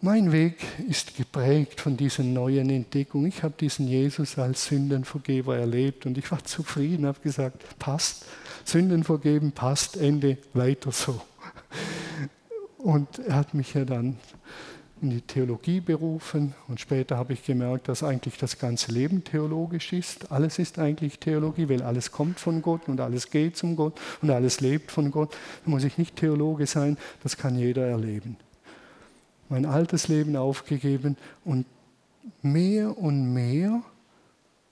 [0.00, 3.26] Mein Weg ist geprägt von diesen neuen Entdeckungen.
[3.26, 8.24] Ich habe diesen Jesus als Sündenvergeber erlebt und ich war zufrieden, habe gesagt, passt,
[8.64, 11.20] Sünden vergeben, passt, Ende, weiter so.
[12.78, 14.18] Und er hat mich ja dann
[15.02, 19.92] in die Theologie berufen und später habe ich gemerkt, dass eigentlich das ganze Leben theologisch
[19.92, 20.30] ist.
[20.32, 24.30] Alles ist eigentlich Theologie, weil alles kommt von Gott und alles geht zum Gott und
[24.30, 25.36] alles lebt von Gott.
[25.64, 28.36] Da muss ich nicht Theologe sein, das kann jeder erleben.
[29.48, 31.64] Mein altes Leben aufgegeben und
[32.42, 33.82] mehr und mehr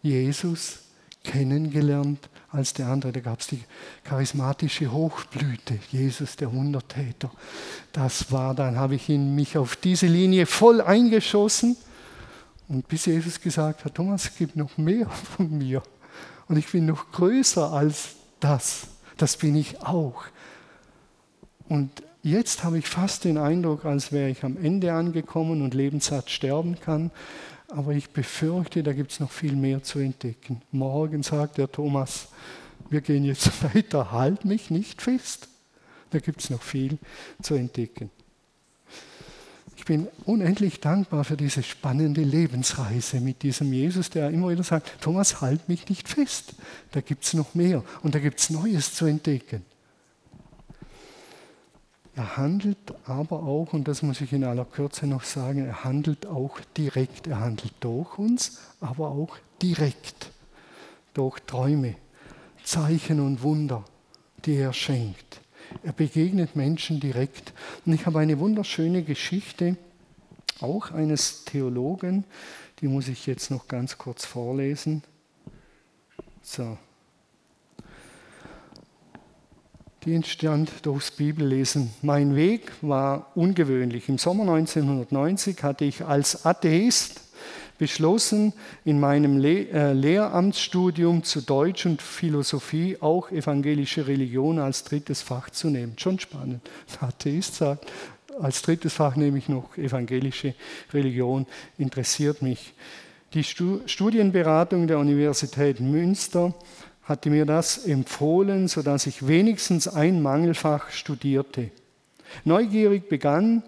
[0.03, 0.86] Jesus
[1.27, 3.13] kennengelernt als der andere.
[3.13, 3.63] Da gab es die
[4.05, 7.31] charismatische Hochblüte, Jesus der Wundertäter.
[7.93, 11.77] Das war, dann habe ich in mich auf diese Linie voll eingeschossen.
[12.69, 15.83] Und bis Jesus gesagt hat, Thomas, es gibt noch mehr von mir.
[16.49, 18.89] Und ich bin noch größer als das.
[19.17, 20.25] Das bin ich auch.
[21.69, 21.91] Und
[22.23, 26.79] jetzt habe ich fast den Eindruck, als wäre ich am Ende angekommen und lebenssatt sterben
[26.81, 27.11] kann.
[27.69, 30.63] Aber ich befürchte, da gibt es noch viel mehr zu entdecken.
[30.71, 32.29] Morgen sagt der Thomas,
[32.91, 35.49] wir gehen jetzt weiter, halt mich nicht fest.
[36.11, 36.99] Da gibt es noch viel
[37.43, 38.11] zu entdecken.
[39.77, 45.01] Ich bin unendlich dankbar für diese spannende Lebensreise mit diesem Jesus, der immer wieder sagt,
[45.01, 46.55] Thomas, halt mich nicht fest.
[46.93, 49.63] Da gibt es noch mehr und da gibt es Neues zu entdecken.
[52.17, 56.25] Er handelt aber auch, und das muss ich in aller Kürze noch sagen, er handelt
[56.25, 57.27] auch direkt.
[57.27, 60.33] Er handelt durch uns, aber auch direkt
[61.13, 61.95] durch Träume,
[62.65, 63.85] Zeichen und Wunder,
[64.47, 65.43] die er schenkt.
[65.83, 67.53] Er begegnet Menschen direkt.
[67.85, 69.77] Und ich habe eine wunderschöne Geschichte,
[70.61, 72.25] auch eines Theologen,
[72.81, 75.03] die muss ich jetzt noch ganz kurz vorlesen.
[76.41, 76.79] So.
[80.07, 81.91] Die entstand durchs Bibellesen.
[82.01, 84.09] Mein Weg war ungewöhnlich.
[84.09, 87.23] Im Sommer 1990 hatte ich als Atheist
[87.77, 88.53] beschlossen,
[88.85, 95.51] in meinem Le äh, Lehramtsstudium zu Deutsch und Philosophie auch evangelische Religion als drittes Fach
[95.51, 95.95] zu nehmen.
[95.99, 96.61] Schon spannend.
[97.01, 97.91] Ein Atheist sagt,
[98.41, 100.55] als drittes Fach nehme ich noch evangelische
[100.95, 101.47] Religion,
[101.79, 102.75] interessiert mich.
[103.35, 106.55] Die Studienberatung der Universität Münster
[107.07, 111.71] hatte mir das empfohlen, sodass ich wenigstens ein Mangelfach studierte.
[112.45, 113.63] Neugierig begann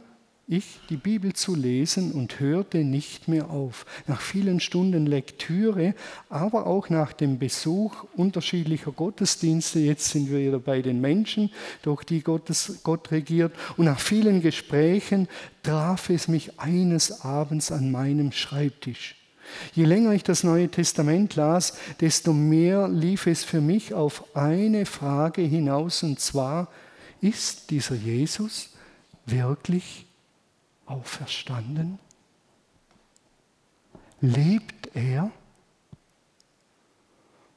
[0.49, 3.85] ich die Bibel zu lesen und hörte nicht mehr auf.
[4.07, 5.95] Nach vielen Stunden Lektüre,
[6.31, 11.51] aber auch nach dem Besuch unterschiedlicher Gottesdienste, jetzt sind wir wieder bei den Menschen,
[11.83, 15.29] durch die Gottes, Gott regiert, und nach vielen Gesprächen
[15.63, 19.18] traf es mich eines Abends an meinem Schreibtisch.
[19.75, 24.87] Je länger ich das Neue Testament las, desto mehr lief es für mich auf eine
[24.87, 26.69] Frage hinaus, und zwar,
[27.21, 28.71] ist dieser Jesus
[29.27, 30.07] wirklich
[30.87, 31.99] auferstanden?
[34.21, 35.31] Lebt er?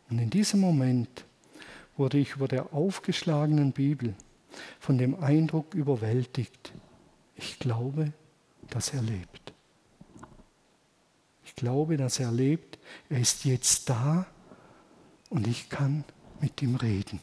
[0.09, 1.25] Und in diesem Moment
[1.97, 4.13] wurde ich über der aufgeschlagenen Bibel
[4.79, 6.73] von dem Eindruck überwältigt,
[7.35, 8.11] ich glaube,
[8.69, 9.40] dass er lebt.
[11.51, 12.79] Ich glaube, dass er lebt.
[13.09, 14.25] Er ist jetzt da
[15.29, 16.05] und ich kann
[16.39, 17.19] mit ihm reden.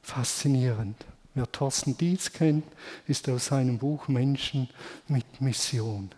[0.00, 0.96] Faszinierend.
[1.34, 2.64] Wer Thorsten Dietz kennt,
[3.08, 4.68] ist aus seinem Buch Menschen
[5.08, 6.10] mit Mission.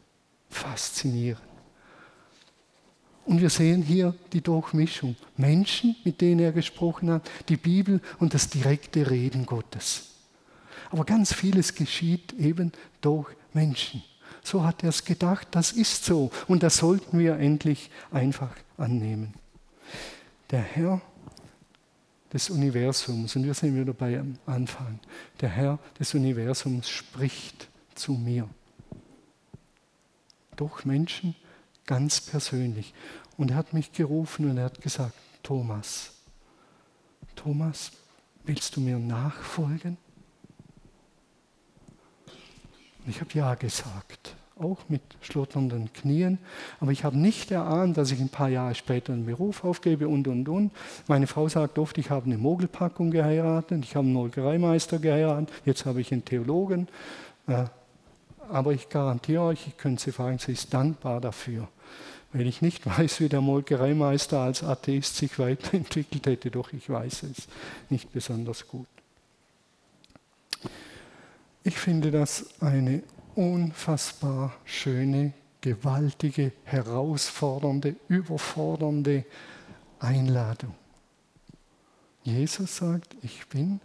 [0.50, 1.42] Faszinierend.
[3.24, 5.16] Und wir sehen hier die Durchmischung.
[5.38, 10.10] Menschen, mit denen er gesprochen hat, die Bibel und das direkte Reden Gottes.
[10.90, 14.02] Aber ganz vieles geschieht eben durch Menschen.
[14.43, 16.30] So hat er es gedacht, das ist so.
[16.49, 19.34] Und das sollten wir endlich einfach annehmen.
[20.51, 21.01] Der Herr
[22.32, 24.99] des Universums, und wir sind wieder bei am Anfang,
[25.40, 28.49] der Herr des Universums spricht zu mir.
[30.57, 31.34] Durch Menschen
[31.86, 32.95] ganz persönlich.
[33.36, 36.12] Und er hat mich gerufen und er hat gesagt, Thomas,
[37.34, 37.93] Thomas,
[38.45, 39.97] willst du mir nachfolgen?
[43.07, 46.38] Ich habe ja gesagt, auch mit schlotternden Knien.
[46.80, 50.28] Aber ich habe nicht erahnt, dass ich ein paar Jahre später einen Beruf aufgebe und,
[50.28, 50.70] und, und.
[51.09, 55.84] Meine Frau sagt oft, ich habe eine Mogelpackung geheiratet, ich habe einen Molkereimeister geheiratet, jetzt
[55.84, 56.88] habe ich einen Theologen.
[57.46, 57.64] Äh,
[58.48, 61.68] aber ich garantiere euch, ich könnte sie fragen, sie ist dankbar dafür.
[62.32, 67.24] Weil ich nicht weiß, wie der Molkereimeister als Atheist sich weiterentwickelt hätte, doch ich weiß
[67.24, 67.48] es
[67.90, 68.86] nicht besonders gut.
[71.64, 73.02] Ich finde das eine
[73.34, 79.24] unfassbar schöne, gewaltige, herausfordernde, überfordernde
[80.00, 80.74] Einladung.
[82.24, 83.80] Jesus sagt, ich bin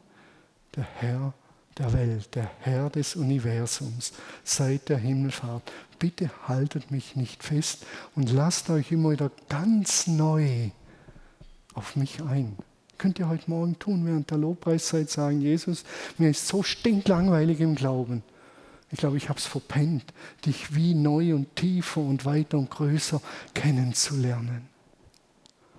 [0.75, 1.33] der Herr
[1.77, 4.13] der Welt, der Herr des Universums
[4.43, 5.71] seit der Himmelfahrt.
[5.99, 10.71] Bitte haltet mich nicht fest und lasst euch immer wieder ganz neu
[11.73, 12.57] auf mich ein.
[12.97, 15.83] Könnt ihr heute Morgen tun, während der Lobpreiszeit sagen, Jesus,
[16.17, 18.23] mir ist so stinklangweilig im Glauben.
[18.91, 20.05] Ich glaube, ich habe es verpennt,
[20.45, 23.21] dich wie neu und tiefer und weiter und größer
[23.53, 24.67] kennenzulernen.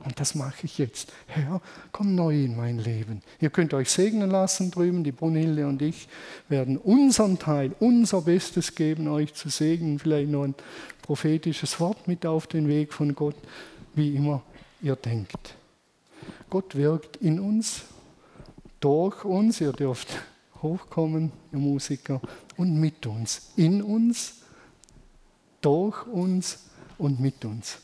[0.05, 1.13] Und das mache ich jetzt.
[1.27, 1.61] Herr,
[1.91, 3.21] komm neu in mein Leben.
[3.41, 5.03] Ihr könnt euch segnen lassen drüben.
[5.03, 6.09] Die Brunhilde und ich
[6.49, 9.99] werden unseren Teil, unser Bestes geben, euch zu segnen.
[9.99, 10.55] Vielleicht noch ein
[11.03, 13.37] prophetisches Wort mit auf den Weg von Gott,
[13.95, 14.43] wie immer
[14.81, 15.58] ihr denkt.
[16.51, 17.83] Gott wirkt in uns,
[18.81, 19.61] durch uns.
[19.61, 20.09] Ihr dürft
[20.63, 22.21] hochkommen, ihr Musiker,
[22.57, 24.43] und mit uns, in uns,
[25.61, 26.65] durch uns
[26.97, 27.79] und mit uns.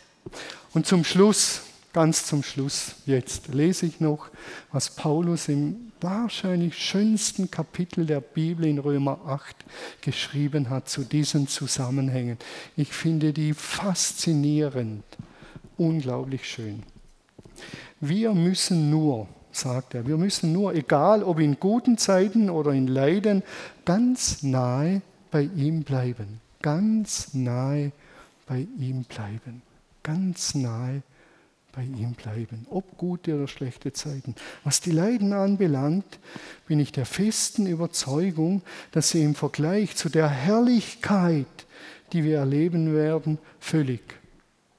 [0.73, 1.63] Und zum Schluss,
[1.93, 4.29] ganz zum Schluss, jetzt lese ich noch,
[4.73, 9.57] was Paulus im wahrscheinlich schönsten Kapitel der Bibel in Römer 8
[10.01, 12.39] geschrieben hat zu diesen Zusammenhängen.
[12.77, 15.05] Ich finde die faszinierend,
[15.77, 16.83] unglaublich schön.
[18.01, 22.87] Wir müssen nur, sagt er, wir müssen nur, egal ob in guten Zeiten oder in
[22.87, 23.43] Leiden,
[23.85, 26.41] ganz nahe bei ihm bleiben.
[26.63, 27.93] Ganz nahe
[28.47, 29.63] bei ihm bleiben.
[30.03, 31.03] Ganz nahe
[31.75, 34.35] bei ihm bleiben, ob gute oder schlechte Zeiten.
[34.63, 36.19] Was die Leiden anbelangt,
[36.67, 41.47] bin ich der festen Überzeugung, dass sie im Vergleich zu der Herrlichkeit,
[42.13, 44.03] die wir erleben werden, völlig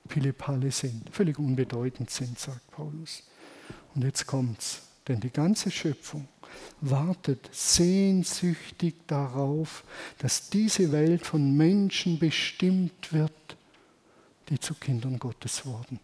[0.08, 3.24] Pillepalle sind, völlig unbedeutend sind, sagt Paulus.
[3.94, 6.28] Und jetzt kommt's, denn die ganze Schöpfung
[6.82, 9.84] wartet sehnsüchtig darauf,
[10.20, 13.32] dass diese Welt von Menschen bestimmt wird,
[14.50, 16.00] die zu Kindern Gottes wurden.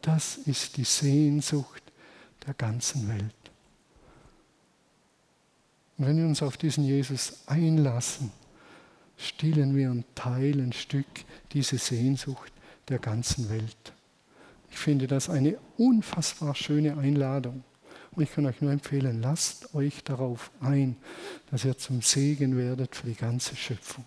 [0.00, 1.82] Das ist die Sehnsucht
[2.46, 3.34] der ganzen Welt.
[5.98, 8.32] Und wenn wir uns auf diesen Jesus einlassen,
[9.16, 11.06] stillen wir ein Teil, ein Stück
[11.52, 12.52] diese Sehnsucht
[12.92, 13.92] der ganzen Welt.
[14.70, 17.64] Ich finde das eine unfassbar schöne Einladung.
[18.12, 20.96] Und ich kann euch nur empfehlen, lasst euch darauf ein,
[21.50, 24.04] dass ihr zum Segen werdet für die ganze Schöpfung.